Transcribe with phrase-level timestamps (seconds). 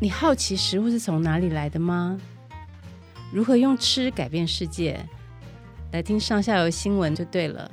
[0.00, 2.20] 你好奇食物是从哪里来的吗？
[3.32, 5.04] 如何用吃改变世界？
[5.90, 7.68] 来听上下游新闻就对了。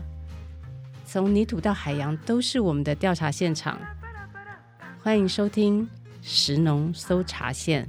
[1.05, 3.79] 从泥土到海洋，都是我们的调查现场。
[5.03, 5.87] 欢迎收听
[6.23, 7.87] 食农搜查线。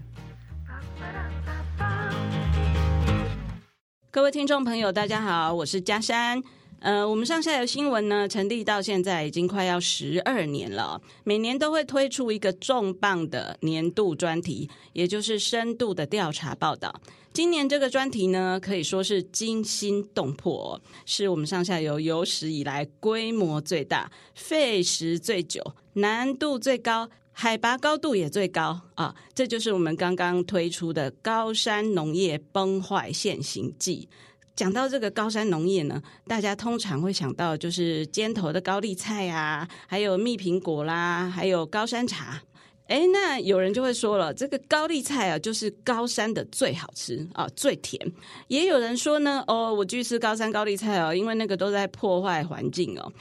[4.10, 6.42] 各位听众朋友，大家好，我是嘉珊。
[6.80, 11.00] 呃，我们上下游新闻呢，成立到现在已经快要十二年了。
[11.24, 17.00] 每年都会推出一个重磅的年度专题，也就是深度的调查报道。
[17.32, 29.14] 今年这个专题呢，可以说是惊心动魄，是我们上下游有史以来规模最大、费时最久、难度最高、海拔高度也最高啊！
[29.34, 34.08] 这就是我们刚刚推出的高山农业崩坏现形记。
[34.56, 42.40] 讲到这个高山农业呢，大家通常会想到就是尖头的高丽菜啊，还有蜜苹果啦，还有高山茶。
[42.86, 48.00] 哎，那有人就会说了，这个高丽菜啊，就是高山的最好吃啊，最甜。
[48.48, 53.12] 也有人说呢，哦，我去吃高山高丽菜哦，因为那个都在破坏环境哦。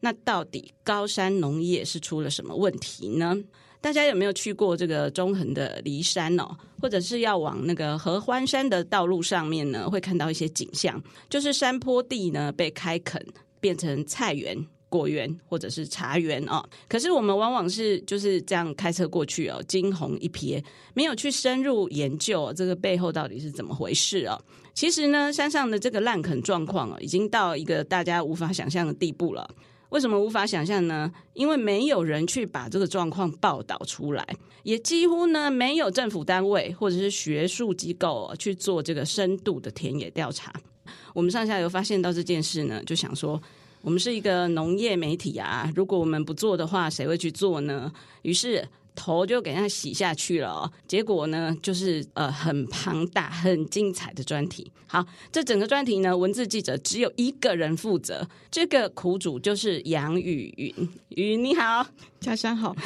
[0.00, 3.38] 那到底高山农业是出了什么问题呢？
[3.82, 6.56] 大家有没有去过这个中横的梨山哦？
[6.80, 13.20] 或者是要往那个合欢山的道路上面呢，会看到一些景象，就是山坡地呢被开垦
[13.60, 14.56] 变成菜园、
[14.88, 16.64] 果园或者是茶园哦。
[16.88, 20.62] 可是我们往往是就是这样开车过去哦，惊鸿一瞥，
[20.94, 24.40] 没有去深入研究这个背后到底是怎么回事哦。
[24.74, 29.48] 其实呢，山上的这个滥垦状况哦，已经到一个大家无法想象的地步了。
[29.92, 31.12] 为什么无法想象呢？
[31.34, 34.26] 因为没有人去把这个状况报道出来，
[34.62, 40.50] 也几乎呢没有政府单位或者是学术机构去做这个深度的田野调查。
[41.12, 43.38] 我们上下游发现到这件事呢，就想说，
[43.82, 47.92] 我们是一个农业媒体啊，如果我们不做的话，谁会去做呢？
[48.22, 48.66] 于是。
[48.94, 54.70] 头就给它洗下去了哦，结果呢，就是呃很庞大、很精彩的专题。
[54.86, 60.88] 好，这整个专题呢，文字记者只有一个人负责，这个苦主就是杨语芸。
[61.08, 61.86] 语芸你好，
[62.20, 62.76] 家乡好，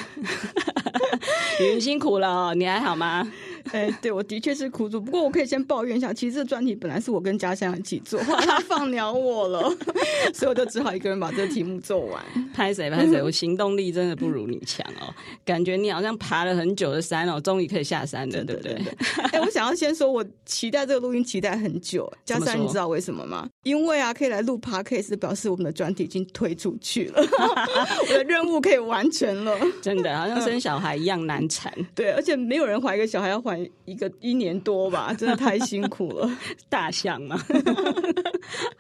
[1.60, 3.26] 雨云辛苦了哦，你还好吗？
[3.72, 9.62] 哎，对，我的确是苦主，不过我可以先抱怨一下，其实这专题本来是我跟佳珊一起做，后来他放鸟我了，
[10.32, 12.22] 所以我就只好一个人把这个题目做完。
[12.54, 15.12] 拍谁拍谁，我行动力真的不如你强哦，
[15.44, 18.72] 感觉你好像爬了很久的山哦，终于可以下山了，对不对？
[19.32, 23.48] 哎，我想要先说，我期待这个录音期待很久，佳珊你知道为什么吗？
[23.64, 27.20] 因为啊，可以来录 Podcast 表示我们的专题已经推出去了，
[28.08, 33.55] 我的任务可以完成了，真的好像生小孩一样难产，对，而且没有人怀一个小孩要怀。
[33.84, 36.30] 一个一年多吧， 真的太辛苦了，
[36.68, 37.36] 大象嘛。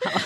[0.04, 0.20] 好，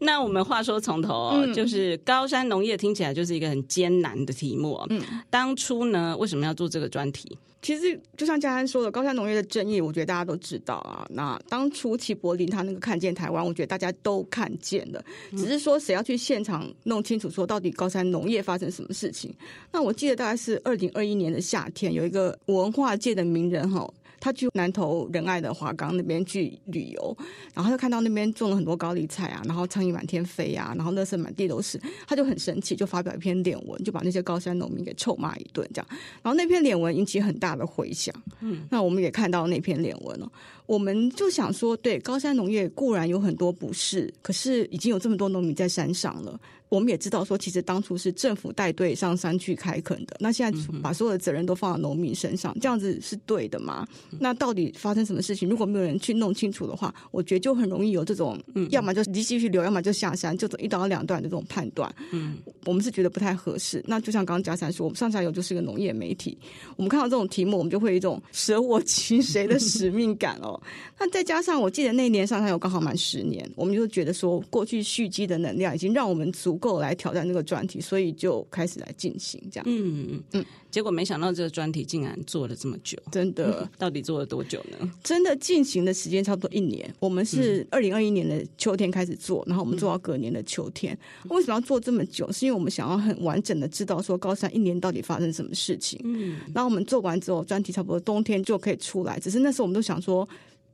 [0.00, 4.80] 那我们话说从头哦，嗯、就是高山农业听起来就是一个很艰难的题目。
[4.90, 7.36] 嗯，当初呢，为什么要做这个专题？
[7.60, 11.06] 其实就像嘉安说的，高山农业的争议，我觉得大家都知道啊。
[11.10, 19.34] 那当初齐柏林他那个看见台湾，我觉得大家都看见了，只是说谁要去现场弄清楚，说到底高山农业发生什么事情。
[19.72, 23.92] 那我记得大概是二零二一年的夏天，有一个文化界的名人哈。
[24.20, 27.16] 他去南投仁爱的华冈那边去旅游，
[27.54, 35.86] 然后就看到那边种了很多高丽菜啊，然后苍蝇满天飞啊，然后垃圾满地都是，他就很生气，就发表一篇脸文，就把那些高山农民给臭骂一顿，这样。
[36.22, 40.30] 然后那篇脸文引起很大的回响，嗯，那我们也看到那篇脸文了，
[40.68, 46.38] 我们就想说，对，高山农业固然有很多不是，可是已经有这么多农民在山上了。
[46.68, 50.14] 我们也知道说，其实当初是政府带队上山去开垦的。
[50.20, 53.88] 那现在把所有的责任都放到农民身上，这样子是对的吗？
[54.20, 55.48] 那到底发生什么事情？
[55.48, 61.90] 如果没有人去弄清楚的话，我觉得就很容易有这种，要么就继续留，要么就下山，就走一刀两断的这种判断。
[62.10, 62.36] 嗯，
[62.66, 63.82] 我们是觉得不太合适。
[63.86, 66.36] 那就像刚刚嘉山说，我们上下游就是个农业媒体，
[66.76, 70.57] 我们看到这种题目，我们就会有一种 舍我其谁的使命感哦。
[70.98, 76.58] 那再加上我记得那年上下游刚好满十年，我们就觉得说，过去蓄积的能量已经让我们足。
[76.58, 79.64] 够来挑战这个专题，所以就开始来进行这样。
[79.68, 80.44] 嗯嗯嗯。
[80.72, 83.60] 结果没想到这个专题竟然做了这么久，真的？
[83.62, 84.92] 嗯、到底做了多久呢？
[85.04, 86.92] 真的进行的时间差不多一年。
[86.98, 90.98] 我们是二零二一年的秋天开始做，然后我们做到隔年的秋天。
[91.22, 92.28] 嗯、为什么要做这么久？
[92.32, 96.00] 是因为我们想要很完整的知道说高三一年到底发生什么事情。
[96.02, 96.40] 嗯。
[96.52, 99.16] 然后我们做完之后，专题差不多冬天就可以出来。
[99.20, 100.28] 只是那时候我们都想说。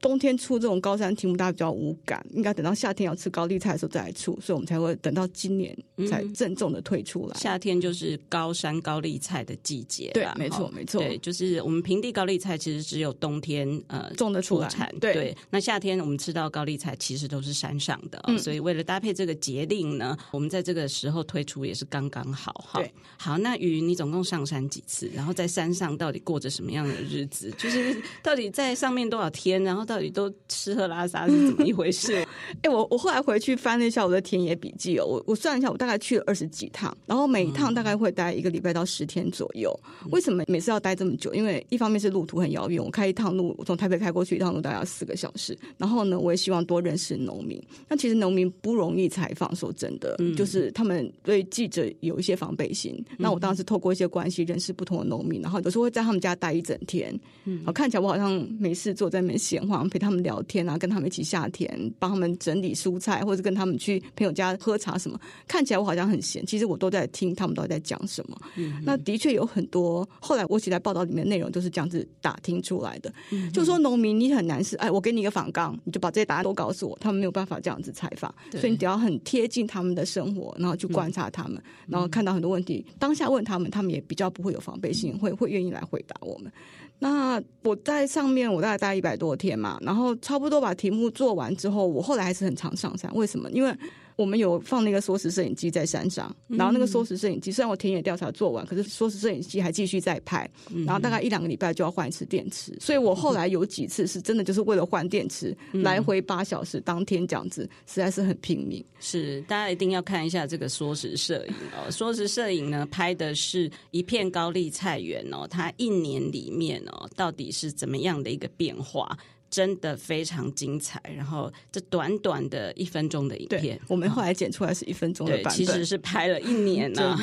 [0.05, 5.75] 冬天出这种高山题目，大家比较无感，应该等到夏天要吃高丽菜的时候再来出，所以我们才会等到今年
[6.07, 7.33] 才郑重的推出来。
[7.35, 15.37] 嗯、夏天就是高山高丽菜的季节，对，没错，没错，对，就是我们平地高丽菜其实只有冬天呃种的出产，对，对。
[15.49, 22.79] 那夏天我们吃到高丽菜其实都是山上的，嗯、所以为了搭配这个节令呢，我们在这个时候推出也是刚刚好哈。
[22.79, 25.11] 对，好，那雨你总共上山几次？
[25.15, 27.51] 然后在山上到底过着什么样的日子？
[27.57, 29.65] 就是到底在上面多少天？
[29.65, 32.15] 然后到底都吃喝拉撒是怎么一回事？
[32.63, 39.75] 哎、欸，我我后来回去翻了一下我的田野笔记哦，我我算一下，我大概去了二十几趟，然后每一趟大概会待一个礼拜到十天左右。
[40.05, 41.33] 嗯、为什么每次要待这么久？
[41.35, 45.57] 因为一方面是路途很遥远，我开一趟路，我从台北开过去一趟路大概要四个小时。
[45.79, 47.61] 然后呢，我也希望多认识农民。
[47.89, 52.95] 那其实农民不容易采访，说真的，嗯、就是他们对记者有一些防备心。
[53.11, 57.19] 嗯、那我当时透过一些关系认识不同的农民，然后有时候会在他们家待一整天。
[57.45, 65.19] 嗯，看起来我好像没事做，在那边闲话，陪他们聊天啊，跟他们一起下田，帮他们整理蔬菜，或者跟他们去朋友家喝茶什么。
[65.47, 68.37] 看起来我好像很闲，其实我都在听他们到底在讲什么。
[68.57, 73.13] 嗯，那的确有很多后来我写在报道里面的内容都是这样子打听出来的。
[73.31, 86.53] 嗯，就说农民你很难是哎，我给你一个反纲，你就把这些答案都告诉我，他们没有办法这样子采访，所以你得要很贴近他们的生活，然后去观察他们，嗯，然后看到很多问题，当下问他们，他们也比较不会有防备心，会会愿意来回答我们。
[87.01, 93.13] 那我在上面，我大概待一百多天嘛，然后差不多把题目做完之后，我后来还是很常上山。
[93.15, 93.51] 为什么？
[93.51, 93.77] 因为
[94.17, 100.49] 我们有放那个缩时摄影机在山上，然后那个缩时摄影机虽然我田野调查做完，可是缩时摄影机还继续在拍，
[100.87, 108.85] 然后大概一两个礼拜就要换一次电池，所以我后来有几次是真的就是为了换电池，来回八小时，当天这样子，实在是很拼命。
[109.01, 111.91] 是，大家一定要看一下这个缩时摄影哦。
[111.93, 119.17] 缩时摄影呢，拍的是一片高丽菜园哦，它一年里面哦，到底是怎么样的一个变化？
[119.51, 127.21] 真的非常精彩，然后这短短的一分钟的影片，我们后来剪出来是一分钟的版本，其实是拍了一年呢、啊。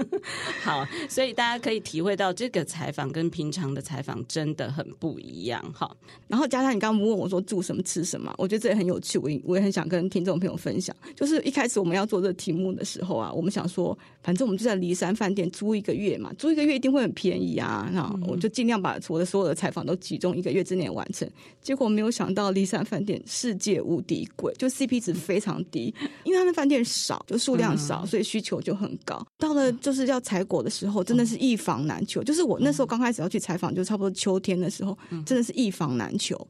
[0.64, 5.62] 好，所以大家可以体会到这个采访跟平常的采访真的很不一样。
[5.74, 5.94] 哈，
[6.26, 10.96] 然后加上你刚刚问我说住什么吃什么，我觉得这也很有趣，我我也很想跟听众朋友分享。
[11.14, 21.28] 就是一开始我们要做这个题目的时候啊，我们想说，反正我们就在骊山饭店租一个月嘛，租一个月一定会很便宜啊，那我就尽量把我的所有的采访都集中一个月之内完成。
[21.60, 25.94] 结果没有想到，骊山饭店世界无敌贵，就 CP 值非常低，
[26.24, 29.24] 因为他们饭店少，就数量少，所以需求就很高。
[29.38, 32.22] 到了就是要采果的时候，真的是一房难求。
[32.22, 36.46] 就是我那时候刚开始要去采访，就差不多秋天的时候，真的是一房难求。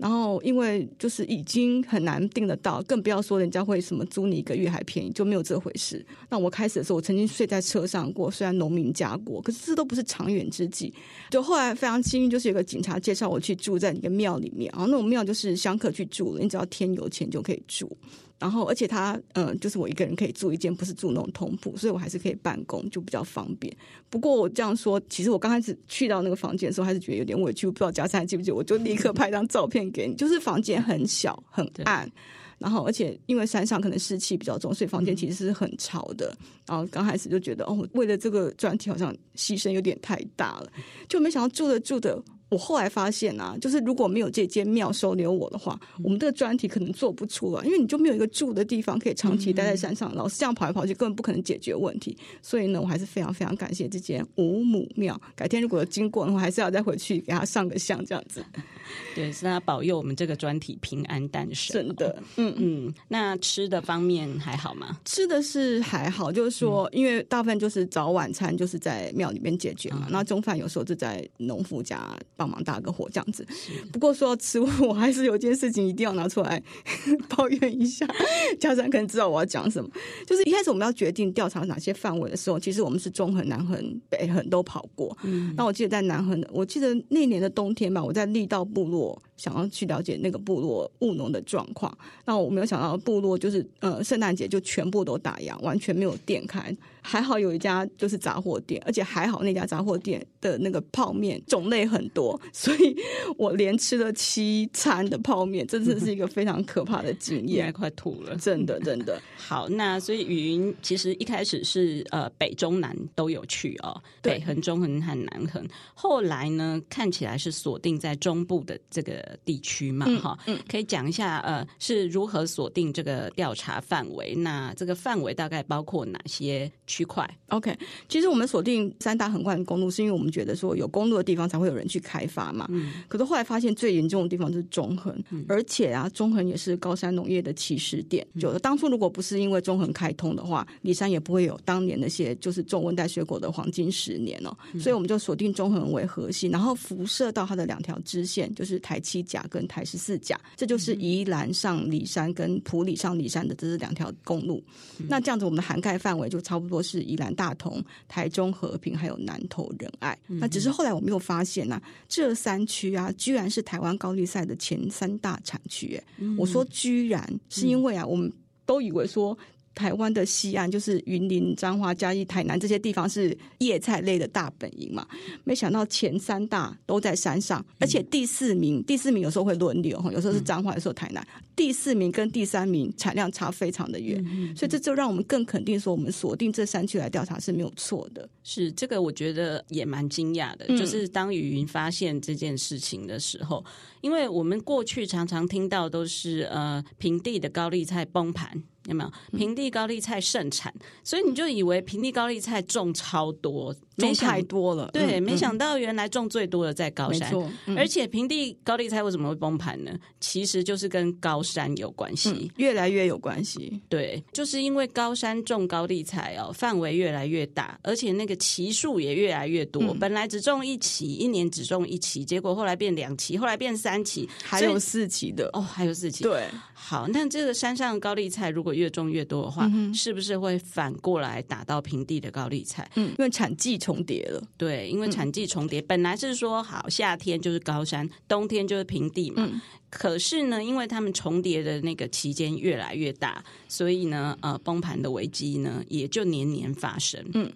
[0.00, 6.04] 然后因为就是已经很难订得到，更不要说人家会什么租你一个月还便宜，就没有这回事。
[6.30, 10.92] 那我开始的时候，我曾经睡在车上过，虽然农民家过，可是这都不是长远之计。
[11.30, 17.94] 就后来非常幸运，就是有个警察介绍我去住在一个庙里面，然后那种庙就是香客去住了，你只要天有钱就可以住。
[18.40, 23.70] 然后，而且他，嗯，就是我一个人可以住一间，不是住那种通铺，所以我还是可以办公，就比较方便。
[24.08, 27.66] 不过我这样说，其实我刚开始去到那个房间的时候，还是觉得有点委屈。
[27.66, 30.14] 我不知道佳珊记不记得，我就立刻拍张照片给你。
[30.14, 32.10] 就是房间很小很暗，
[32.56, 36.34] 然后而且因为山上可能湿气比较重，所以房间其实是很潮的。
[36.66, 40.72] 然后刚开始就觉得，哦，为了这个专题好像牺牲有点太大了，
[41.10, 42.22] 就没想到住着住着。
[42.50, 52.16] 我后来发现啊，就是如果没有这间庙收留我的话，我们这个专题可能做不出来，因为你就没有一个住的地方可以长期待在山上，老是这样跑来跑去，根本不可能解决问题。
[52.42, 55.18] 所以呢，我还是非常非常感谢这间五母庙。
[55.36, 58.44] 改天如果有经过的话，还是要再回去给他上个香，这样子。
[59.14, 61.72] 对，是他保佑我们这个专题平安诞生。
[61.72, 62.94] 真的，嗯嗯。
[63.06, 64.98] 那吃的方面还好吗？
[65.04, 72.10] 吃的是还好，就是说，因为大部分就是早晚餐就是在庙里面解决嘛，那中饭有时候就在农夫家。
[72.40, 73.46] 帮忙搭个火这样子，
[73.92, 76.62] 不过说到吃，我还是有件事情一定要拿出来
[77.28, 78.06] 抱怨一下。
[78.58, 79.90] 家长可能知道我要讲什么，
[80.26, 85.14] 就是一开始我们要决定调查哪些范围的时候，其实我们是中横、南横、北横都跑过。
[85.22, 91.96] 嗯，那我记得在南横的，我记得那年的冬天吧，我在力道部落想要去了解那个部落务农的状况。
[92.26, 96.76] 那我没有想到部落就是呃圣诞节就全部都打烊，完全没有店开。
[97.02, 102.94] 还好有一家就是杂货店，而且还好那家杂货店的那个泡面种类很多，所以
[103.38, 109.18] 我连吃了七餐的泡面，真的是一个非常可怕的经验，快吐了，真的真的。
[109.38, 124.34] 好，那所以云其实一开始是呃北中南都有去哦，对北横、中横和南横，后来呢看起来是锁定在中部的这个地区嘛，哈、嗯，可以讲一下呃是如何锁定这个调查范围？
[124.34, 127.76] 那这个范围大概包括哪些区块？OK，
[128.08, 132.66] 其实我们锁定三大横贯公路，是因为我们觉得说有公路的地方才会有人去开发嘛。
[132.70, 138.26] 嗯，可是后来发现最严重的地方就是中横，嗯、而且啊，中横也是高山农业的起始点。
[138.38, 144.56] 就当初如果不是因为中横开通的话，梨山也不会有当年那些就是种温带水果的黄金十年哦。
[144.72, 154.62] 嗯、所以我们就锁定中横为核心，然后辐射到它的两条支线，就是台七甲跟台十四甲，这就是宜兰上里山跟埔里上里山的这是两条公路。
[154.98, 160.18] 嗯、那这样子，我们的涵盖范围就差不多是宜兰大同、台中和平，还有南投仁爱。
[160.28, 166.00] 嗯、那只是后来我们又发现呢、啊，这三区啊，居然是台湾高丽菜的前三大产区。
[166.18, 168.32] 嗯、我说居然是因为啊，我们
[168.64, 169.36] 都以为说。
[169.80, 175.06] 台湾的西岸就是云林、彰化、嘉义、台南这些地方是叶菜类的大本营嘛，
[175.42, 184.22] 没想到前三大都在山上，而且第四名，第四名有时候会轮流哈，有时候是彰化，有时候台南，第四名跟第三名产量差非常的远，
[184.54, 188.28] 所以这就让我们更肯定说，我们锁定这三区来调查是没有错的。
[188.42, 193.64] 是这个，我觉得也蛮惊讶的，就是当雨云发现这件事情的时候，
[194.02, 198.62] 因为我们过去常常听到都是呃平地的高丽菜崩盘。
[198.86, 200.72] 有没有平地高丽菜盛产？
[200.76, 204.90] 嗯、所以你就以为平地高丽菜种超多，种太多了。
[204.92, 207.32] 对，嗯、没想到原来种最多的在高山。
[207.66, 209.92] 嗯、而且平地高丽菜为什么会崩盘呢？
[210.18, 213.80] 其实就是跟高山有关系，嗯、越来越有关系。
[213.88, 219.82] 对，就是因为高山种高丽菜哦，范围越来越大，而且那个期数也越来越多。
[219.82, 226.24] 嗯、本来只种一期，一年只种一期，结果后来变两期，后来变三期，还有四期的哦，还有四期。
[226.24, 232.88] 对，好，那这个山上的高丽菜如果越种越多的话，嗯、是不是会反过来打到平地的高丽菜？
[232.96, 234.40] 嗯，因为产季重叠了。
[234.56, 239.36] 对，因为产季重叠，嗯、本来是说好夏天就是高山，冬天就是平地嘛。
[239.38, 247.24] 嗯、可是呢，因为他们重叠的那个期间越来越大，所以呢，呃，崩盘的危机呢也就年年发生。
[247.34, 247.52] 嗯。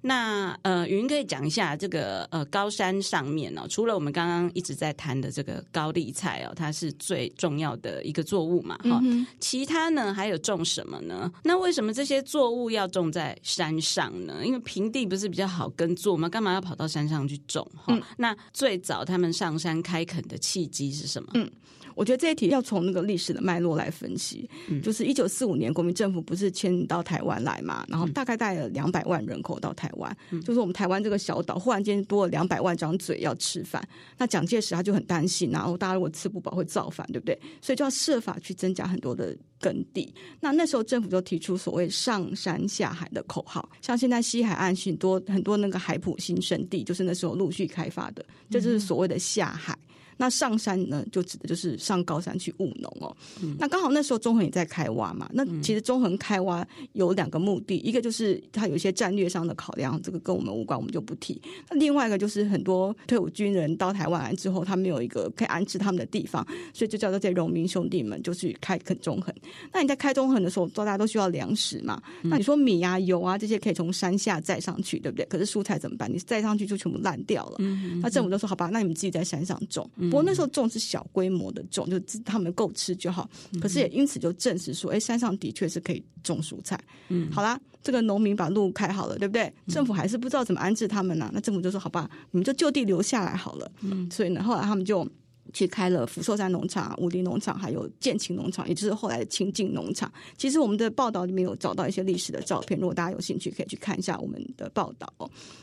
[0.00, 11.30] 那呃，云可以讲一下这个呃高山上面哦，除了我们刚刚一直在谈的这个高丽菜哦，它是最重要的一个作物嘛，哈、嗯，其他呢还有种什么呢？
[11.42, 14.40] 那为什么这些作物要种在山上呢？
[14.44, 16.28] 因为平地不是比较好耕作吗？
[16.28, 17.68] 干嘛要跑到山上去种？
[17.74, 21.30] 哈、嗯，那最早他们上山开垦的契机是什么？
[21.34, 21.50] 嗯。
[21.98, 33.82] 我觉得这一题要从那个历史的脉络来分析，嗯、就是一九四五年国民政府不是迁到台湾来嘛，然后大概带了两百万人口到台湾，嗯、就是我们台湾这个小岛忽然间多了两百万张嘴要吃饭，
[34.16, 37.36] 那蒋介石他就很担心，然后大家如果吃不饱会造反，对不对？
[37.60, 40.14] 所以就要设法去增加很多的耕地。
[40.38, 49.76] 那那时候政府就提出所谓上山下海的口号，像现在西海岸许多很多那个海埔新生地，就是那时候陆续开发的，这就是所谓的下海。
[50.18, 53.16] 那上山呢，就指的就是上高山去务农哦。
[53.42, 55.28] 嗯、那刚好那时候中横也在开挖嘛。
[55.32, 61.40] 那其实中横开挖有两个目的，一个就是它有一些战略上的考量，这个跟我们无关，我们就不提。
[61.70, 69.32] 那另外一个就是很多退伍军人到台湾来之后，他没有一个可以安置他们的地方，所以就叫做这农民兄弟们就去开垦中横。
[69.72, 72.02] 那你在开中横的时候，大家都需要粮食嘛。
[72.22, 75.24] 那你说米啊、油啊这些可以从山下载上去，对不对？
[75.26, 76.12] 可是蔬菜怎么办？
[76.12, 77.58] 你载上去就全部烂掉了。
[78.02, 83.28] 那政府就说：“好吧，那你们自己在山上种。”不过那时候种是小规模的种，就他们够吃就好。
[83.60, 86.78] 可是也因此就证实说，哎，山上的确是可以种蔬菜。
[87.08, 89.52] 嗯，好啦，这个农民把路开好了，对不对？
[89.68, 91.30] 政府还是不知道怎么安置他们呢、啊。
[91.32, 93.70] 那政府就说，好吧，你们就就地留下来好了。
[93.82, 95.08] 嗯，所以呢，后来他们就。
[95.52, 100.12] 去开了福寿山农场、武陵农场，还有建勤农场，也就是后来的清境农场。
[100.36, 105.12] 其实我们的报道里面有找到一些历史的照片，如果大家有兴趣，可以去看一下我们的报道。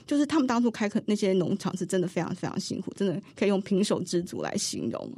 [0.05, 5.11] 就是他们当初开垦那些农场是真的非常非常辛苦，真的可以用平手之足来形容。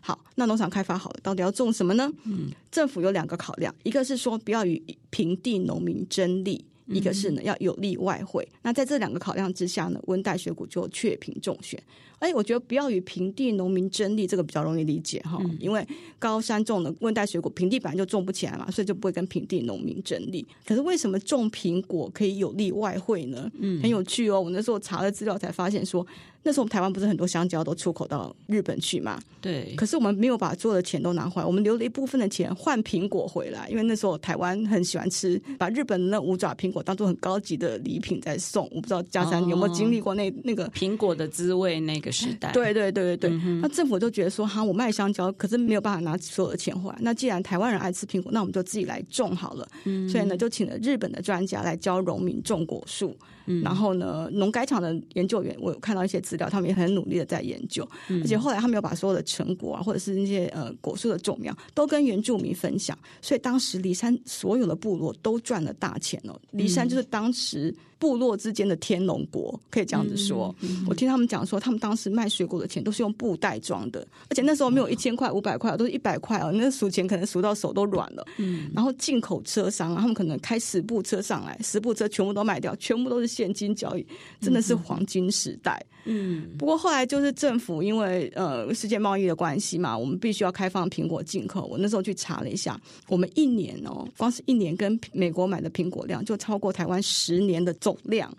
[0.00, 2.10] 好，那农场开发好了，到底要种什么呢？
[2.24, 6.64] 嗯，政府有两个考量，一个是说不要与平地农民争利。
[6.86, 8.46] 一个是呢，要有利外汇。
[8.62, 11.82] 那在这两个考量之下呢，温带水果就确评中选。
[12.18, 15.38] 哎，我觉得不要与平地农民争利，这个比较容易理解哈。
[15.42, 15.86] 嗯、因为
[16.18, 20.46] 高山种的温带水果，平地本来就种不起来嘛，所以就不会跟平地农民争利。
[20.64, 23.50] 可是为什么种苹果可以有利外汇呢？
[23.58, 24.40] 嗯，很有趣哦。
[24.40, 26.06] 我那时候查了资料才发现说。
[26.44, 29.18] 那时候我们台湾不是很多香蕉都出口到日本去嘛？
[29.40, 29.74] 对。
[29.76, 38.68] 可是我们没有把所有的钱都拿回来，我们留了一部分的钱换苹果回来，因为那时候台湾很喜欢吃，把日本的那五爪苹果当做很高级的礼品在送。
[38.72, 42.52] 我不知道佳珊有没有经历过那、哦、那个苹果的滋味那个时代？
[42.54, 43.40] 对对对对对。
[43.42, 46.98] 嗯、那政府就觉得说，哈，我卖香蕉，可是没有办法拿所有的钱回来。
[47.00, 49.66] 那既然台湾人爱吃苹果，那我们就自己来种好了。
[49.84, 50.06] 嗯。
[50.08, 53.16] 所以呢，就请了日本的专家来教农民种果树。
[53.46, 53.62] 嗯。
[53.62, 66.40] 然后呢，农改场的研究员，我有看到一些资资料，他们也很努力的在研究，嗯、而且后来他们有把所有的成果啊，或者是那些呃果树的种苗，都跟原住民分享，所以当时离山所有的部落都赚了大钱哦。
[66.50, 67.74] 离山就是当时。
[68.04, 70.54] 部落之间的天龙国，可以这样子说。
[70.86, 76.52] 我听他们讲说，他们当时卖水果的钱都是用布袋装的，而且那时候没有一千块、五百块，都是一百块哦。
[76.52, 78.22] 那数钱可能数到手都软了。
[78.36, 84.06] 嗯，然后进口车商啊，他们可能开十部车上来，十部车全部都卖掉，全部都是现金交易，
[84.38, 85.82] 真的是黄金时代。
[86.06, 91.66] 嗯，不过后来就是政府因为呃世界贸易的关系嘛，我们必须要开放苹果进口。
[91.70, 98.30] 我那时候去查了一下，我们一年哦，光是一年跟美国买的苹果量就超过台湾十年的总量，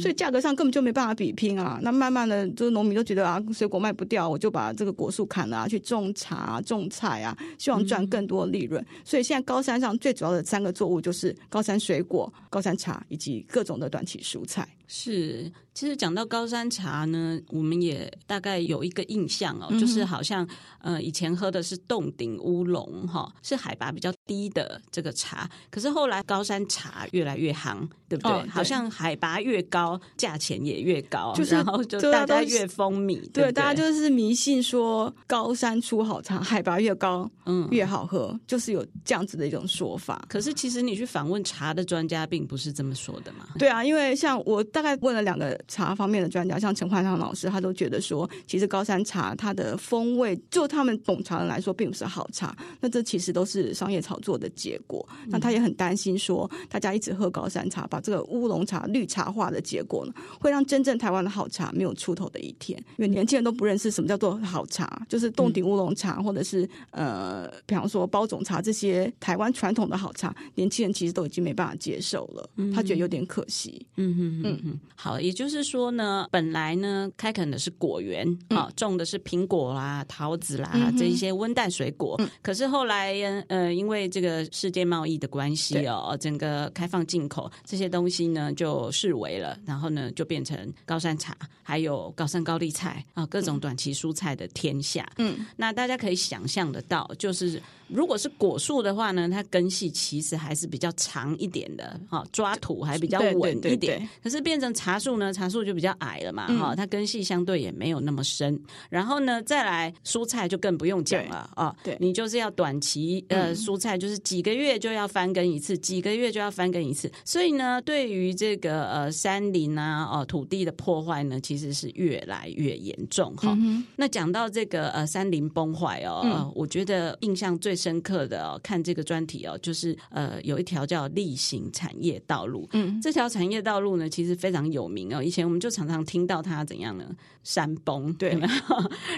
[0.00, 1.78] 所以价格上根本就没办法比拼啊。
[1.82, 8.82] 那慢慢的，就是农民都觉得啊，水果卖不掉，我就把这个果树砍了啊，去种茶啊、种菜啊，希望赚更多的利润。
[8.82, 14.68] 嗯、所以现在高山上最主要的三个作物就是高山水果、高山茶以及各种的短期蔬菜。
[14.92, 20.44] 是，其实讲到高山茶呢，我们也大概有一个印象哦，嗯、就是好像
[20.80, 25.48] 呃以前喝的是洞顶乌龙哈，是海拔比较低的这个茶。
[25.70, 28.32] 可是后来高山茶越来越夯，对不对？
[28.32, 40.20] 哦、对，好像海拔越高，价钱也越高，就是然后就大家越风靡，对，对，对，大家就是迷信说高山出好茶，海拔越高嗯越好喝，就是有这样子的一种说法。
[40.28, 43.46] 可是其实你去访问茶的专家，并不是这么说的嘛。
[43.56, 44.64] 对啊，因为像我。
[44.79, 52.56] 大概问了两个茶方面的专家，像陈焕昌老师，他都觉得说，其实高山茶它的风味，就他们懂茶人来说，并不是好茶。
[52.80, 55.06] 那这其实都是商业炒作的结果。
[55.26, 62.78] 那他也很担心说，大家一直喝高山茶，把这个乌龙茶绿茶化的结果呢，会让真正台湾的好茶没有出头的一天。
[62.96, 72.48] 因为年轻人都不认识什么叫做好茶，就是洞顶乌龙茶，或者是呃，比方说包种茶这些台湾传统的好茶，年轻人其实都已经没办法接受了。
[72.74, 73.86] 他觉得有点可惜。
[73.96, 74.69] 嗯嗯嗯。
[74.70, 82.16] 嗯，好，也就是说呢，本来呢，开垦的是果园啊，嗯、种的是苹果啦、桃子啦、嗯、这一些温带水果。
[82.18, 83.14] 嗯、可是后来，
[83.48, 95.10] 呃，因为这个世界贸易的关系哦，整个开放进口这些东西呢，就视为了，然后呢，就变成高山茶，还有高山高丽菜啊，各种短期蔬菜的天下。
[95.18, 97.60] 嗯，那大家可以想象得到，就是。
[97.92, 103.60] 如果是果树的话呢，它根系其实还是比较长一点的，哈，抓土还比较稳一点。
[103.60, 108.60] 对对对对，可是变成茶树呢，茶树就比较矮了嘛，哈、嗯，它根系相对也没有那么深。
[108.88, 117.10] 然后呢，再来蔬菜就更不用讲了啊，对，你就是要短期呃蔬菜，就是几个月就要翻耕一次，几个月就要翻耕一次。
[117.24, 123.56] 所以呢，对于这个呃山林啊，哦土地的破坏呢，其实是越来越严重哈。
[123.58, 132.68] 嗯、那讲到这个呃山林崩坏哦，嗯、我觉得印象最深刻的哦，看这个专题哦，就是呃，有一条叫例行产业道路。
[132.72, 135.22] 嗯，这条产业道路呢，其实非常有名哦。
[135.22, 137.04] 以前我们就常常听到他怎样呢？
[137.42, 138.46] 山崩，对吗？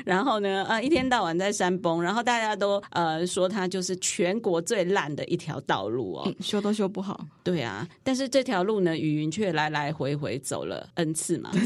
[0.05, 7.27] 然后呢，呃，一天到晚在山崩，然后大家都呃说他就是全国最烂的一条道路哦，修都修不好。
[7.43, 11.51] 对啊，但是这条路呢，雨云却来来回回走了 N 次嘛。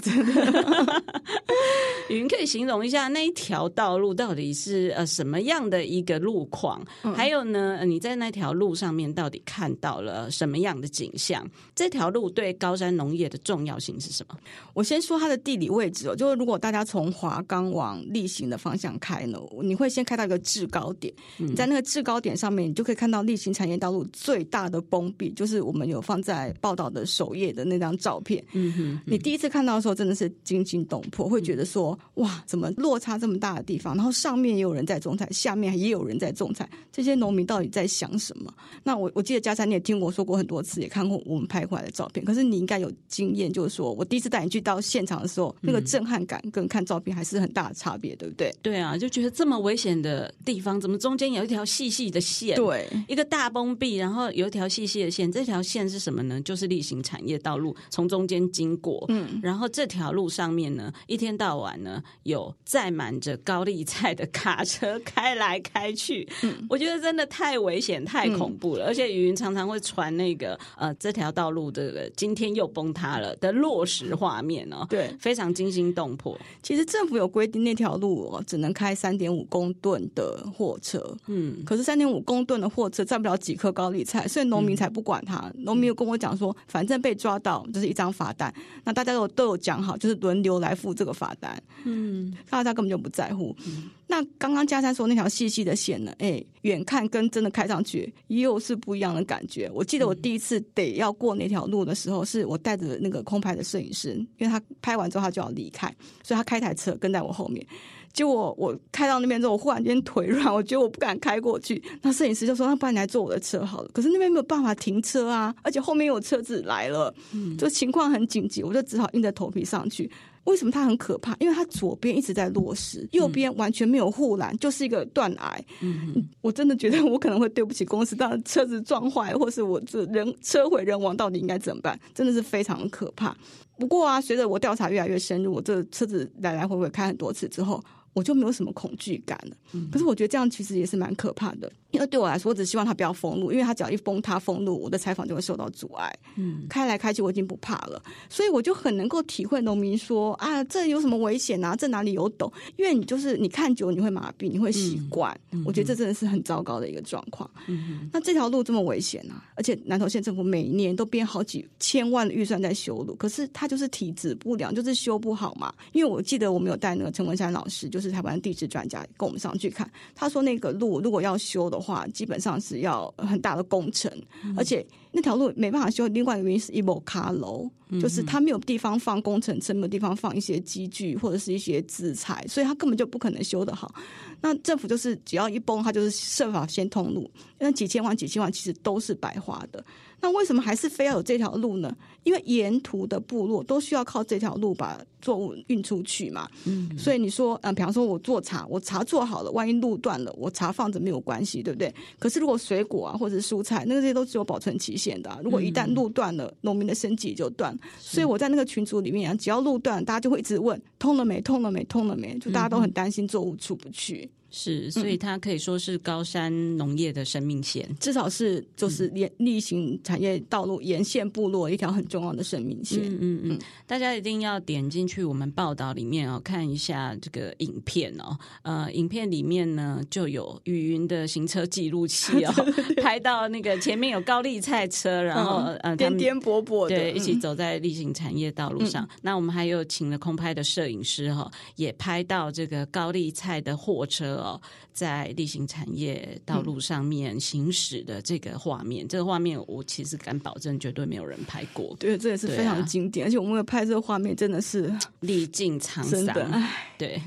[2.11, 6.85] 云可以形容一下那一条道路到底是呃什么样的一个路况？
[7.03, 11.47] 嗯、还有呢，你在那条路上面到底看到了什么样的景象？
[11.75, 14.37] 这条路对高山农业的重要性是什么？
[14.75, 28.45] 我先说它的地理位置哦，就是如果大家从华冈往例行的方向开呢，你会先开到一个制高点，嗯、你在那个制高点上面，你就可以看到例行产业道路最大的崩壁，就是我们有放在报道的首页的那张照片。
[28.53, 33.95] 嗯哼，嗯，你第一次看到的时候，真的是惊心动魄，会觉得说，哇，怎么落差这么大的地方？
[33.95, 36.69] 然后上面也有人在种菜，下面也有人在种菜。
[36.93, 38.53] 这些农民到底在想什么？
[38.83, 42.25] 那我我记得嘉山你也听我说过很多次，也看过我们拍回来的照片。
[42.25, 48.55] 可是你应该有经验，就是说我第一次带你去到现场的时候，那个震撼感跟看照片还是很大的差别，对不对？
[48.63, 52.57] 对啊，就觉得这么危险的地方，怎么中间有一条细细的线？
[52.57, 55.31] 对，一个大崩壁，然后有一条细细的线。
[55.31, 56.41] 这条线是什么呢？
[56.41, 59.05] 就是例行产业道路从中间经过。
[59.09, 66.29] 嗯，然后这条路上面呢，一天到晚呢，有载满着高丽菜的卡车开来开去。
[66.43, 76.37] 嗯，我觉得真的太危险、太恐怖了，嗯、而且雨云常常会传那个呃，这条道路的今天又崩塌了的落实画面哦，对，非常惊心动魄。
[76.63, 85.51] 其实政府有规定，那条路哦只能开三点五公吨的货车，嗯，可是三点五公吨的货车载不了几颗高丽菜，所以农民才不管它。
[85.59, 88.53] 农、嗯、民有跟我讲说，反正被抓到就是一张罚单，
[88.85, 91.63] 那大家都都有讲好，就是轮流来付这个罚单。
[91.85, 93.55] 嗯， 大家根本就不在乎。
[93.67, 96.11] 嗯、那刚刚佳珊说那条细细的线呢？
[96.19, 99.71] 哎、欸，远看跟真的开上去又是不一样的感觉。
[99.75, 107.65] 我记得我第一次得要过那条路的时候，是我带着那个空拍的摄影师，因为他拍完之后他就要离开，所以他开台车跟在我后面。
[108.13, 111.83] 结果我开到那边之后，我忽然间腿软，我觉得我不敢开过去。
[112.01, 117.15] 那摄影师就说：“那不然你来坐我的车好了。”可是那边没有办法停车啊，而且后面有车子来了，
[117.59, 120.11] 就情况很紧急，我就只好硬着头皮上去。
[120.47, 121.37] 为什么它很可怕？
[121.39, 125.65] 因为它左边一直在落石，右边完全没有护栏，就是一个断崖。
[125.81, 131.99] 嗯，我真的觉得我可能会对不起公司，当车子撞坏，或是我这人车毁人亡，到底应该怎么办？
[132.15, 133.37] 真的是非常可怕。
[133.79, 137.83] 不过啊，随着我调查越来越深入，我这车子来来回回开很多次之后。
[138.17, 139.55] 我就没有什么恐惧感了。
[139.93, 146.11] 可是我觉得这样其实也是蛮可怕的，因为对我来说，我只希望他不要封路，因为他只要一封，他封路，我的采访就会受到阻碍。
[146.37, 151.77] 嗯，开来开去我已经不怕了，所以我就很能够体会农民说啊，这有什么危险啊？
[151.77, 152.51] 这哪里有陡？
[152.79, 155.39] 因为你就是你看久你会麻痹，你会习惯。
[155.51, 157.51] 嗯，我觉得这真的是很糟糕的一个状况。
[157.67, 165.71] 嗯，那这条路这么危险啊，而且南投县政府每年都编好几千万的预算在修路，可是他就是体质不良，就是修不好嘛。
[165.93, 168.06] 因为我记得我们有带那个陈文山老师，就是。
[168.07, 174.11] 是台湾地质专家跟我们上去看，他说那个路如果要修的话，基本上是要很大的工程，
[174.45, 176.07] 嗯、而且那条路没办法修。
[176.09, 177.69] 另外一个原因是一某卡楼，
[178.01, 183.95] 就是他没有地方放工程车，没有地方放一些机具或者是一些资材，所以他根本就不可能修得好。
[184.41, 189.85] 那政府就是只要一崩，他就是设法先通路，那几千万几千万其实都是白花的。
[190.21, 191.95] 那为什么还是非要有这条路呢？
[192.25, 196.49] 因为沿途的部落都需要靠这条路把作物运出去嘛。
[196.67, 201.93] 嗯，所以你说，嗯，比方说我做茶，我茶做好了，万一路断了，我茶放着没有关系，对不对？
[202.21, 205.41] 可是如果水果啊或者是蔬菜，那个这些都是有保存期限的啊。
[205.43, 207.77] 如果一旦路断了，农民的生计就断。
[207.99, 211.41] 所以我在那个群组里面啊，只要路断，大家就会一直问通了没？
[211.41, 211.83] 通了没？
[211.85, 212.39] 通了没？
[212.39, 214.31] 就大家都很担心作物出不去。
[214.57, 223.03] 是，所以它可以说是高山农业的生命线，至少是就是沿例行产业道路沿线部落一条很重要的生命线。
[223.03, 228.35] 嗯嗯嗯，大家一定要点进去我们报道里面哦，看一下这个影片哦。
[228.63, 232.53] 呃，影片里面呢就有雨云的行车记录器哦，
[233.03, 239.05] 拍到那个前面有高丽菜车，然后呃颠颠簸簸的，对，一起走在例行产业道路上。
[239.05, 244.46] 嗯、那我们还有请了空拍的摄影师哈，也拍到这个高丽菜的货车。
[244.46, 244.46] 哦，
[244.93, 251.95] 在例行产业道路上面行驶的这个画面，嗯、这个画面我其实敢保证，绝对没有人拍过。
[251.99, 256.65] 对，这也是非常经典，啊、而且我们拍这个画面真的是历尽沧桑。
[256.99, 257.21] 对，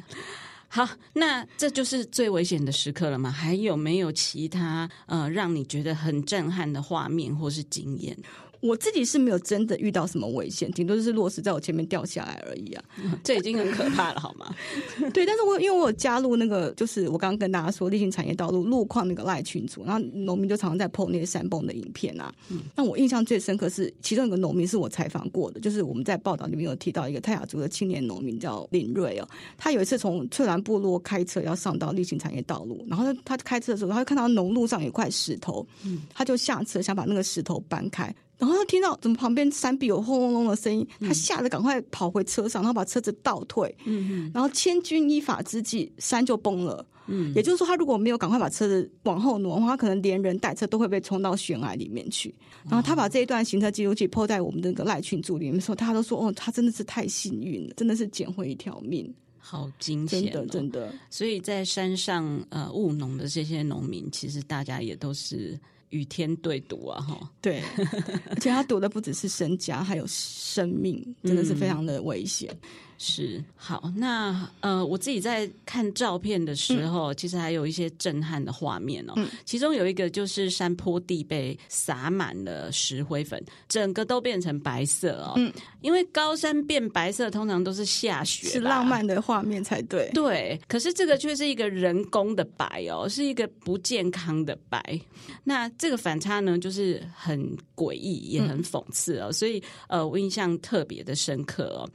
[0.68, 3.32] 好，那这就是最危险的时刻了吗？
[3.32, 8.18] 还有没有其他呃让你觉得很震撼的画面或是经验？
[8.62, 12.84] 我自己是没有真的遇到什么危险，顶多就是落石在我前面掉下来而已啊，
[13.24, 14.54] 这已经很可怕了，好吗？
[15.14, 22.34] 对，但是我因为我有加入那个，就是我刚刚跟大家说例行产业道路路况那个赖群组，然后农民就常常在 po 那些山崩的影片啊。
[22.50, 38.14] 嗯，那我印象最深刻是其中一个农民是我采访过的，就是我们在报道里面有提到一个泰雅族的青年农民叫林瑞哦，他有一次从翠兰部落开车要上到例行产业道路，然后他开车的时候，他就看到农路上有块石头，嗯，他就下车想把那个石头搬开。
[38.40, 43.76] 然后他听到怎么旁边山壁有轰隆隆的声音，他吓得赶快跑回车上，然后把车子倒退。
[43.86, 46.86] 嗯，然后千钧一发之际，山就崩了。
[47.12, 52.34] 嗯，也就是说，他如果没有赶快把车子往后挪的话，他可能连人带车都会被冲到悬崖里面去。
[52.70, 60.94] 然后他把这一段行车记录器 po 在我们的那个赖群组里面说，大家都说哦，他真的是太幸运了，真的是捡回一条命，好惊险，真的真的。
[61.10, 65.60] 所以在山上呃务农的这些农民，其实大家也都是。
[65.90, 67.02] 与天对赌啊！
[67.02, 67.62] 哈，对，
[68.30, 72.50] 而且他赌的不只是身家，还有生命，真的是非常的危险。
[72.64, 72.70] 嗯
[73.02, 79.14] 是好，那呃，我自己在看照片的时候，嗯、其实还有一些震撼的画面哦。
[79.16, 85.36] 嗯、其中有一个就是山坡地被撒满了石灰粉，整个都变成白色哦。
[85.38, 90.12] 嗯，因为高山变白色通常都是下雪，是浪漫的画面才对。
[90.14, 95.00] 对，可是这个却是一个人工的白哦，是一个不健康的白。
[95.46, 99.28] 那这个反差呢，就是很诡异，也很讽刺哦。
[99.30, 101.90] 嗯、所以呃，我印象特别的深刻哦。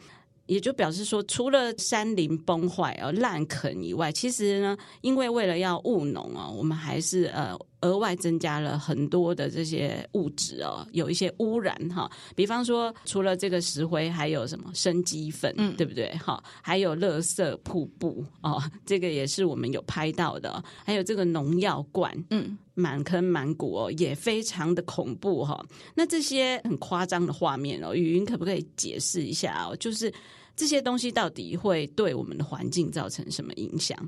[0.47, 12.11] 也就表示说，除了山林崩坏而滥垦以外，其实呢，因为为了要务农啊，我们还是呃额外增加了很多的这些物质哦，有一些污染哈。
[12.35, 16.11] 比方说，除了这个石灰，还有什么生鸡粉，嗯，对不对？
[16.17, 20.65] 哈，还有垃圾瀑布哦，这个也是我们有拍到的。
[20.85, 25.63] 还有这个农药罐，嗯，满坑满谷哦，也非常的恐怖哈。
[25.95, 29.77] 那这些很夸张的画面哦，雨云可不可以解释一下哦？
[29.77, 30.11] 就是。
[30.57, 33.99] 这些东西到底会对我们的环境造成什么影响？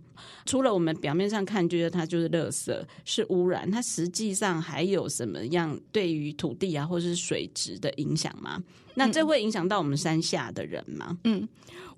[0.45, 2.73] 除了我们表面上看觉得它就是垃圾、
[3.05, 8.63] 是污染，它实际上还有什么样对于土地啊或者是水质的影响吗？
[8.95, 11.19] 那这会影响到我们山下的人吗？
[11.25, 11.47] 嗯，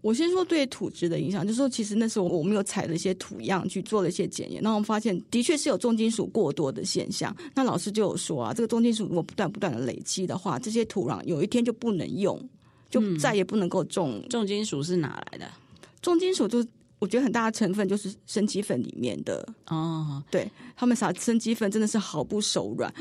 [0.01, 7.37] 我先说对土质的影响，就是说其实那时候我们有采了一些土样去做了一些检验，然后我们发现的确是有重金属过多的现象。
[7.55, 12.49] 那老师就有说啊，这个重金属如果不断不断的累积的话，这些土壤有一天就不能用。
[12.89, 15.47] 就再也不能够种、嗯、重金属是哪来的？
[16.01, 16.65] 重金属就
[16.99, 22.93] 我觉得很大的成分就是生鸡粉里面的哦，对他们撒生鸡粉真的是毫不手软。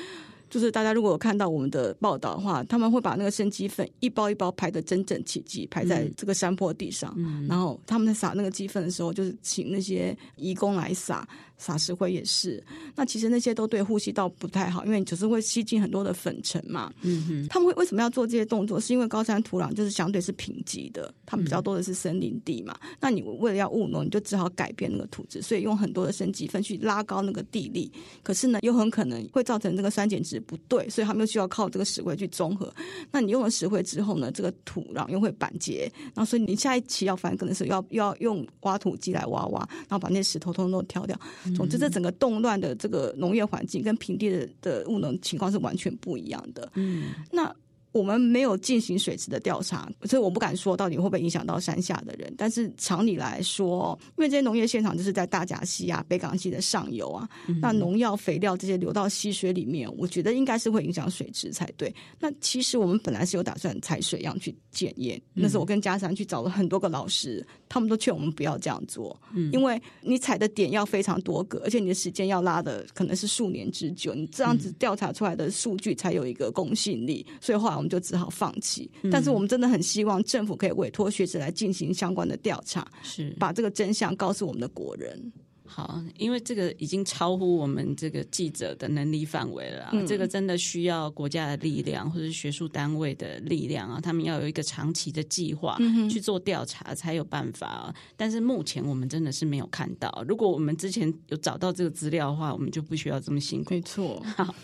[0.50, 11.28] 就是大家如果有看到我们的报道的话，他们会把那个生鸡粪一包一包排的整整齐齐，排在这个山坡地上，嗯、然后他们在撒那个鸡粪的时候，就是请那些义工来撒。
[11.60, 12.64] 撒石灰也是，
[12.96, 16.94] 那其实那些都对呼吸道不太好，因为你只是会吸进很多的粉尘嘛。
[17.02, 18.80] 嗯哼，他们会为什么要做这些动作？
[18.80, 22.78] 是因为高山土壤就是相对是贫瘠的，他们比较多的是森林地嘛。
[22.84, 27.92] 嗯、那你为了要务农，你就只好改变那个土质，所以用很多的生鸡粪去拉高那个地力。
[28.22, 32.74] 可是呢，又很可能会造成这个酸碱值不对，所以他们又需要靠这个石灰去中和。
[33.12, 41.20] 那你用了石灰之后呢，这个土壤又会板结，然后所以你下一期要翻耕的时候，要要用挖土机来挖挖，然后把那些石头通通都挑掉。
[41.56, 46.72] 总之，这整个动乱的这个农业环境跟平地的的务农情况是完全不一样的。
[46.76, 47.54] 嗯，那。
[47.92, 52.34] 我们没有进行水质的调查，所以我不敢说到底会不会影响到山下的人。
[52.38, 61.94] 但是常理来说，因为这些农业现场就是在大甲溪啊、北港溪的上游啊，嗯、那农药、肥料这些流到溪水里面，我觉得应该是会影响水质才对。
[62.20, 77.26] 那其实我们本来是有打算采水样去检验，那时候我跟嘉山去找了很多个老师，他们都劝我们不要这样做，嗯、因为你踩的点要非常多个，而且你的时间要拉的可能是数年之久，你这样子调查出来的数据才有一个公信力。
[77.42, 77.88] 所以后来我们。
[77.88, 85.32] 就只好放弃，但是我们真的很希望政府可以委托学者来进行相关的调查，是把这个真相告诉我们的国人。
[85.68, 95.78] 好，因为这个已经超乎我们这个记者的能力范围了，嗯、这个真的需要国家的力量或者是学术单位的力量啊，他们要有一个长期的计划
[96.10, 97.96] 去做调查才有办法啊。
[98.16, 103.74] 但是目前我们真的是没有看到，如果我们之前有找到这个资料的话，我们就不需要这么辛苦。
[103.74, 104.24] 没错。
[104.36, 104.56] 好。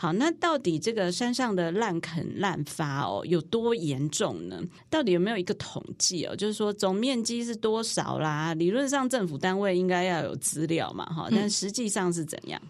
[0.00, 4.62] 好，那到底这个山上的滥垦滥伐哦有多严重呢？
[4.88, 6.36] 到底有没有一个统计哦？
[6.36, 8.54] 就是说总面积是多少啦？
[8.54, 12.60] 理论上政府单位应该要有资料嘛，哈，但实际上是怎样？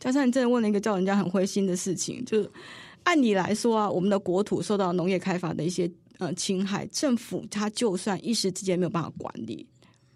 [0.00, 2.50] 加上，你真的问了一个叫人家很灰心的事情，就是
[3.04, 9.64] 按理来说啊，我们的国土受到农业开发的一些呃侵害，政府它就算一时之间没有办法管理。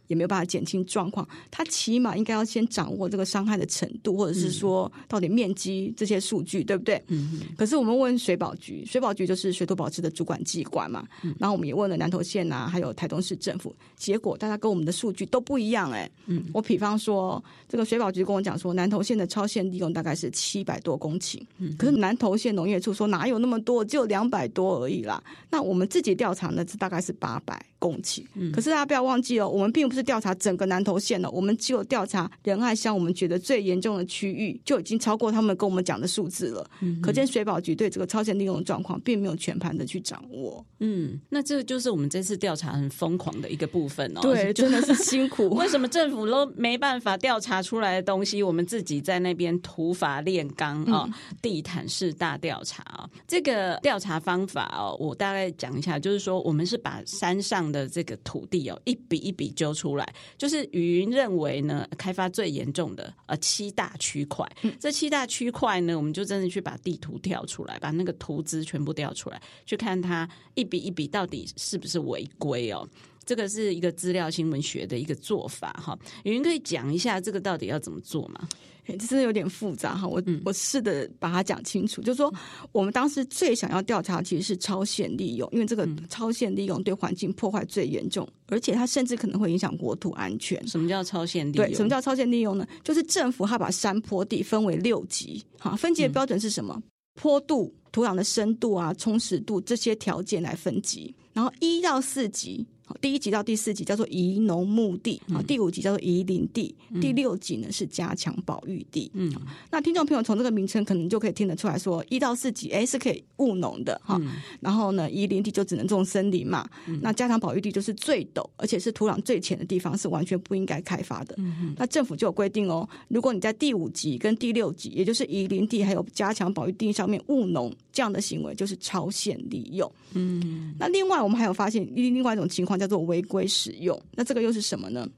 [0.07, 7.03] 也没有办法减轻状况，他起码应该要先掌握这个伤害的程度，或者是说到底面积这些数据，对不对？
[7.09, 7.41] 嗯。
[7.57, 11.07] 可是我们问水保局，水保局就是水土保持的主管机关嘛。
[11.23, 11.35] 嗯。
[11.39, 16.11] 然后我们也问了南投县啊，还有台东市政府，结果大家跟我们的数据都不一样哎。
[16.27, 16.45] 嗯。
[16.53, 21.41] 我比方说，这个水保局跟我讲说，南投县的超限利用大概是七百多公顷。
[21.59, 21.75] 嗯。
[21.77, 25.23] 可是南投县农业处说哪有那么多，只有两百多而已啦。
[25.51, 28.23] 那我们自己调查呢，是大概是八百公顷。
[28.35, 28.53] 嗯。
[28.53, 30.07] 可是大家不要忘记哦，我们并不是。
[30.07, 36.71] 调查整个南投县了，我们只有调查仁爱乡，我们觉得最严重的区域就已经超过他们跟我们讲的数字了。
[36.81, 40.65] 嗯，可见水保局对这个超限利用的状况并没有全盘的去掌握。
[40.79, 44.21] 嗯，那这个就是我们这次调查很疯狂的一个部分哦。
[44.21, 45.49] 对， 真的是辛苦。
[45.59, 51.09] 为什么政府都没办法调查出来的东西，我们自己在那边土法炼钢啊，
[51.43, 53.11] 地毯式大调查啊？
[53.27, 59.86] 这个调查方法哦，我大概讲一下，就是说我们是把山上的这个土地哦，一笔一笔揪出。
[59.87, 60.05] 出来
[60.37, 72.89] 就是语云认为呢，开发最严重的呃七大区块，嗯、这七大区块呢，我们就真的去把地图调出来，把那个图资全部调出来，去看它一笔一笔到底是不是违规哦。
[73.27, 75.99] 这个是一个资料新闻学的一个做法哈。
[76.23, 78.49] 雨云可以讲一下这个到底要怎么做吗？
[78.87, 82.01] 这真的有点复杂哈，我我试着把它讲清楚。
[82.03, 82.33] 嗯、就是说，
[82.71, 90.65] 我们当时最想要调查其实是超限利用，因为这个超限利用对环境破坏最严重，而且它甚至可能会影响国土安全。
[90.69, 91.67] 什么叫超限利用？
[91.67, 92.65] 对，什么叫超限利用呢？
[92.85, 96.73] 就是政府它把山坡地分为六级，哈，分级的标准是什么？
[96.77, 96.83] 嗯、
[97.17, 102.65] 坡度、土壤的深度啊、充实度这些条件来分级，然后一到四级。
[103.01, 109.11] 第一集到第四集叫做移农牧地，啊，第五集叫做宜林地，嗯、第六集呢是加强保育地。
[109.15, 109.33] 嗯，
[109.71, 121.35] 那听众朋友从这个名称可能就可以听得出来说，一到四级哎是可以务农的哈，嗯、然后呢宜林地就只能种森林嘛，嗯、那加强保育地就是最陡而且是土壤最浅的地方，是完全不应该开发的。
[121.39, 129.91] 嗯、那政府就有规定哦，如果你在第五级跟第六级，也就是宜林地还有加强保育地上面务农这样的行为，就是超限利用。
[130.15, 132.76] 嗯，那另外我们还有发现另另外一种情况。
[132.77, 134.01] 叫做违规使用。
[134.13, 135.09] 那这个又是什么呢？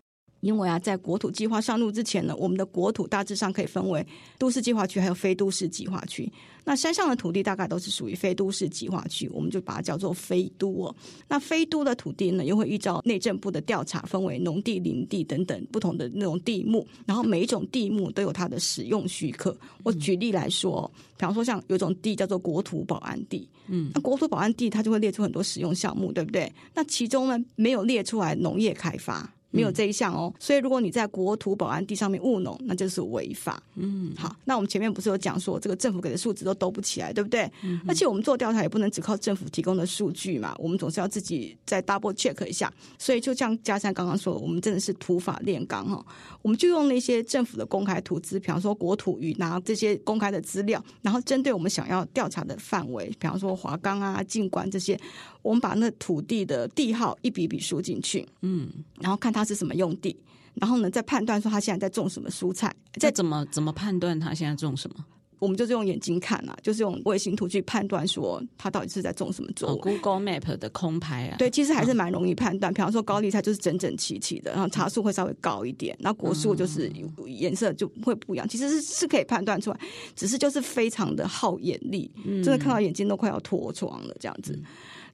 [0.41, 4.07] 因为啊，在国土计划上路之前呢，我们的国土大致上可以分为
[4.39, 6.31] 都市计划区还有非都市计划区。
[6.65, 10.95] 那山上的土地大概都是属于非都市计划区，我们就把它叫做非都哦。
[11.27, 19.57] 那非都的土地呢，又会依照内政部的调查分为农地、林地等等不同的那种地目，然后每一种地目都有它的使用许可。
[19.83, 26.53] 我举例来说，比方说像有一种地叫做国土保安地，嗯，那国土保安地它就会列出很多使用项目，对不对？
[26.75, 29.33] 那其中呢，没有列出来农业开发。
[29.51, 33.63] 没有这一项哦，所以如果你在国土保安地上面务农，那就是违法。
[33.77, 37.51] 嗯，好，那我们前面不是有讲说，这个政府给的数字都兜不起来，对不对？
[37.63, 42.73] 嗯，而且我们做调查也不能只靠政府提供的数据嘛，我们总是要自己再 double check 一下。
[42.99, 46.05] 所以就像嘉山刚刚说的，我们真的是土法炼钢哈，
[46.43, 54.99] 我们就用那些政府的公开图资，比方说国土与拿这些公开的资料，然后针对我们想要调查的范围，比方说华冈啊、静观这些。
[55.41, 58.69] 我们把那土地的地号一笔笔输进去，嗯，
[59.01, 60.17] 然后看它是什么用地，
[60.55, 62.75] 然后呢再判断说它现在在种什么蔬菜。
[62.95, 65.05] 再怎么怎么判断它现在种什么？
[65.41, 69.79] 我们就是用眼睛看啊，就是用卫星图去判断说它到底是在种什么作物。
[69.79, 72.75] 哦，Google Map 的空拍啊，对，其实还是蛮容易判断。
[72.75, 76.91] 比方说高丽菜就是整整齐齐的，然后茶树会稍微高一点，然后果树就是
[77.29, 78.49] 颜色就会不一样。
[78.49, 79.79] 其实是是可以判断出来，
[80.17, 84.61] 只是就是非常的耗眼力，真的看到眼睛都快要脱窗了这样子。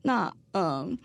[0.00, 0.96] 那嗯，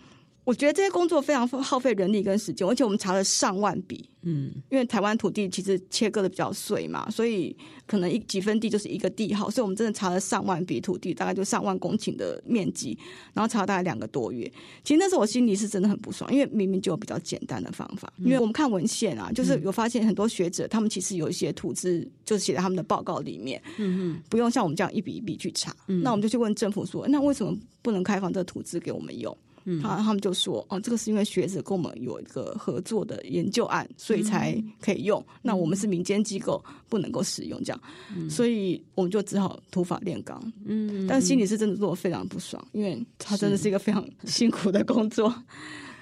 [0.44, 7.54] 我觉得这些工作非常耗费人力跟时间，而且我们查了上万笔，嗯，因为台湾土地其实切割的比较碎嘛，所以
[7.86, 12.98] 可能一几分地就是一个地号，所以我们真的查了上万笔土地，大概就上万公顷的面积，
[13.34, 14.50] 然后查了大概两个多月。
[14.82, 27.56] 其实那时候我心里是真的很不爽，因为明明就有比较简单的方法，因为我们看文献啊，就是有发现很多学者他们其实有一些土资，就是写在他们的报告里面，嗯嗯，不用像我们这样一笔一笔去查，那我们就去问政府说，那为什么？
[27.82, 35.20] 不能开放这个土资给我们用，嗯，他他们就说，哦，这个是因为学者跟我们有一个合作的研究案，所以才可以用。
[35.20, 37.80] 嗯、那我们是民间机构，不能够使用这样，
[38.16, 40.40] 嗯、所以我们就只好土法炼钢。
[40.64, 45.32] 嗯，但是心里是真的做的非常不爽，因为他真的是一个非常辛苦的工作。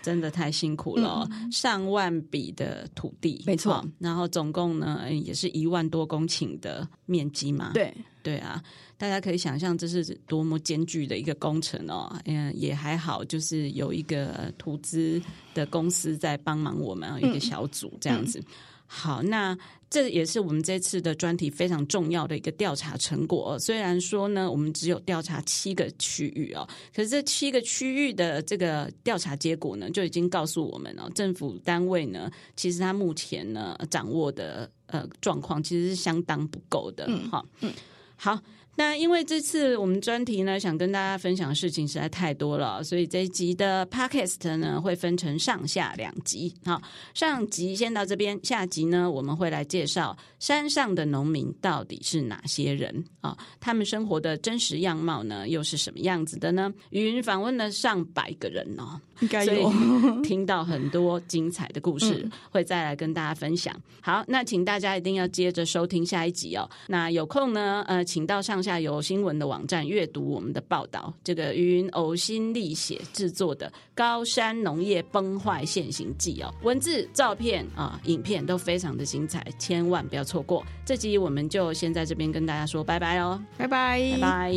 [0.03, 7.73] 真的太辛苦了，嗯、上万笔的土地，没错，然后总共呢也是一万多公顷的面积嘛。
[7.75, 8.63] 对对啊，
[8.97, 12.15] 大家可以想象这是多么艰巨的一个工程哦。
[12.27, 15.21] 嗯，也还好，就是有一个投资
[15.55, 18.43] 的公司在帮忙我们，一个小组这样子。
[18.91, 19.57] 好，那
[19.91, 23.59] 这也是我们这次的专题非常重要的一个调查成果。
[23.59, 37.05] 虽然说呢，我们只有调查七个区域哦，可是这七个区域的这个调查结果呢，就已经告诉我们了，政府单位呢，其实它目前呢掌握的呃状况其实是相当不够的。
[37.09, 37.73] 嗯，好，嗯，
[38.17, 38.41] 好。
[38.79, 46.55] 那因为这次我们专题呢，想跟大家分享的事情实在太多了，所以这一集的 Podcast 呢会分成上下两集。
[46.65, 46.81] 好，
[47.13, 53.37] 上集先到这边，下集呢我们会来介绍山上的农民到底是哪些人啊？
[53.59, 56.73] 他们生活的真实样貌呢又是什么样子的呢？
[56.91, 59.01] 云访问了上百个人哦。
[59.21, 59.73] 应该有
[60.23, 63.75] 听到很多精彩的故事，会再来跟大家分享。
[64.01, 66.71] 好，那请大家一定要接着收听下一集哦。
[66.87, 71.11] 那有空呢，呃，请到上下游新闻的网站阅读我们的报道。
[71.25, 80.63] 这个云呕心沥血制作的《高山农业崩坏现形记》哦，文字、照片啊、影片都非常的精彩，千万不要错过。
[80.85, 84.53] 这集我们就先在这边跟大家说拜拜哦，拜拜，拜拜。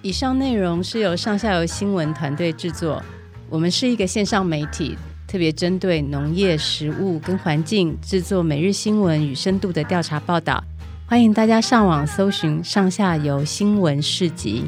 [0.00, 3.02] 以上内容是由上下游新闻团队制作。
[3.50, 4.96] 我们是一个线上媒体，
[5.28, 10.64] 特别针对农业、食物跟环境制作每日新闻与深度的调查报道。
[11.12, 14.64] 欢迎大家上网搜寻“上下游新闻市集”。